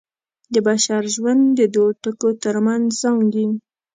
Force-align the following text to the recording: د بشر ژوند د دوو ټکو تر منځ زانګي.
د 0.53 0.55
بشر 0.67 1.01
ژوند 1.15 1.43
د 1.59 1.61
دوو 1.73 1.87
ټکو 2.03 2.29
تر 2.43 2.55
منځ 2.65 2.85
زانګي. 3.01 3.45